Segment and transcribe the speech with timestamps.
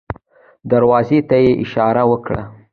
[0.71, 2.41] دروازې ته يې اشاره وکړه.